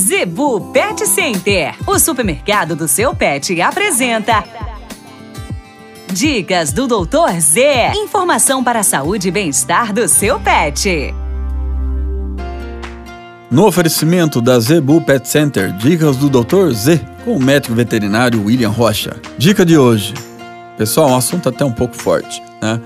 Zebu 0.00 0.72
Pet 0.72 1.06
Center, 1.06 1.74
o 1.86 1.98
supermercado 1.98 2.74
do 2.74 2.88
seu 2.88 3.14
pet, 3.14 3.60
apresenta. 3.60 4.42
Dicas 6.10 6.72
do 6.72 6.86
Doutor 6.86 7.38
Z. 7.38 7.92
Informação 7.94 8.64
para 8.64 8.80
a 8.80 8.82
saúde 8.82 9.28
e 9.28 9.30
bem-estar 9.30 9.92
do 9.92 10.08
seu 10.08 10.40
pet. 10.40 11.14
No 13.50 13.66
oferecimento 13.66 14.40
da 14.40 14.58
Zebu 14.58 15.02
Pet 15.02 15.28
Center, 15.28 15.70
dicas 15.72 16.16
do 16.16 16.30
Dr. 16.30 16.72
Z, 16.72 16.98
com 17.22 17.36
o 17.36 17.42
médico 17.42 17.74
veterinário 17.74 18.42
William 18.42 18.70
Rocha. 18.70 19.20
Dica 19.36 19.66
de 19.66 19.76
hoje. 19.76 20.14
Pessoal, 20.78 21.10
um 21.10 21.16
assunto 21.16 21.50
até 21.50 21.62
um 21.62 21.72
pouco 21.72 21.94
forte, 21.94 22.42
né? 22.62 22.80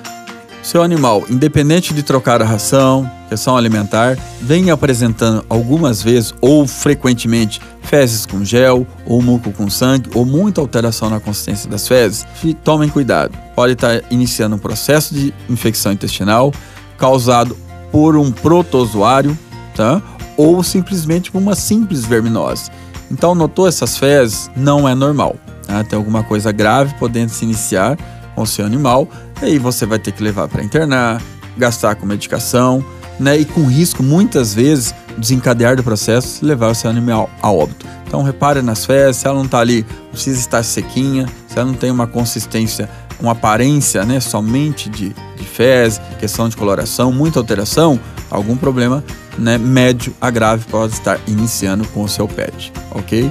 Seu 0.65 0.83
animal, 0.83 1.23
independente 1.31 1.95
de 1.95 2.03
trocar 2.03 2.43
a 2.43 2.45
ração, 2.45 3.09
questão 3.35 3.57
alimentar, 3.57 4.17
vem 4.41 4.71
apresentando 4.71 5.45
algumas 5.49 6.01
vezes 6.01 6.33
ou 6.41 6.67
frequentemente 6.69 7.61
fezes 7.83 8.25
com 8.25 8.45
gel, 8.45 8.87
ou 9.05 9.21
muco 9.21 9.51
com 9.51 9.69
sangue, 9.69 10.09
ou 10.15 10.25
muita 10.25 10.61
alteração 10.61 11.11
na 11.11 11.19
consistência 11.19 11.69
das 11.69 11.87
fezes, 11.87 12.25
tomem 12.63 12.89
cuidado. 12.89 13.37
Pode 13.57 13.73
estar 13.73 14.03
iniciando 14.09 14.55
um 14.55 14.59
processo 14.59 15.13
de 15.13 15.35
infecção 15.51 15.93
intestinal 15.93 16.53
causado 16.97 17.57
por 17.91 18.17
um 18.17 18.31
protozoário, 18.31 19.37
tá? 19.75 20.01
Ou 20.37 20.63
simplesmente 20.63 21.31
por 21.31 21.39
uma 21.39 21.57
simples 21.57 22.05
verminose. 22.05 22.71
Então, 23.11 23.35
notou 23.35 23.67
essas 23.67 23.99
fezes? 23.99 24.51
Não 24.57 24.89
é 24.89 24.95
normal. 24.95 25.37
Tá? 25.67 25.83
Tem 25.85 25.97
alguma 25.97 26.23
coisa 26.23 26.53
grave 26.53 26.95
podendo 26.99 27.31
se 27.31 27.45
iniciar 27.45 27.99
com 28.35 28.43
o 28.43 28.47
seu 28.47 28.65
animal, 28.65 29.09
aí 29.41 29.59
você 29.59 29.87
vai 29.87 29.99
ter 29.99 30.13
que 30.13 30.23
levar 30.23 30.49
para 30.49 30.63
internar, 30.63 31.23
gastar 31.57 31.95
com 31.95 32.07
medicação, 32.07 32.85
né? 33.19 33.39
E 33.39 33.45
com 33.45 33.65
risco, 33.67 34.03
muitas 34.03 34.55
vezes, 34.55 34.95
desencadear 35.17 35.77
do 35.77 35.83
processo 35.83 36.45
levar 36.45 36.71
o 36.71 36.75
seu 36.75 36.91
animal 36.91 37.31
a 37.41 37.51
óbito. 37.51 37.87
Então 38.07 38.23
repare 38.23 38.63
nas 38.63 38.85
fezes, 38.85 39.17
se 39.17 39.27
ela 39.27 39.37
não 39.37 39.45
está 39.45 39.59
ali, 39.59 39.85
precisa 40.11 40.39
estar 40.39 40.63
sequinha, 40.63 41.27
se 41.49 41.59
ela 41.59 41.67
não 41.67 41.75
tem 41.75 41.91
uma 41.91 42.07
consistência, 42.07 42.89
uma 43.21 43.33
aparência 43.33 44.05
né, 44.05 44.21
somente 44.21 44.89
de, 44.89 45.09
de 45.09 45.45
fezes, 45.45 46.01
questão 46.19 46.49
de 46.49 46.57
coloração, 46.57 47.11
muita 47.11 47.39
alteração, 47.39 47.99
algum 48.31 48.57
problema 48.57 49.03
né, 49.39 49.59
médio 49.59 50.15
a 50.21 50.31
grave 50.31 50.65
pode 50.71 50.93
estar 50.93 51.19
iniciando 51.27 51.87
com 51.89 52.03
o 52.03 52.09
seu 52.09 52.29
pet, 52.29 52.73
ok? 52.93 53.31